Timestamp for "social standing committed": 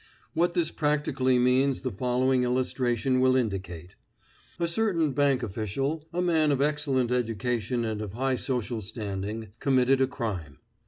8.33-10.01